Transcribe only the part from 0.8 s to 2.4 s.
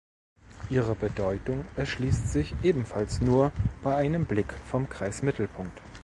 Bedeutung erschließt